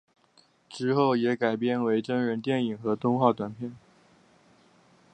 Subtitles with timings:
[0.67, 3.75] 之后也改编为真人电影和动画短片。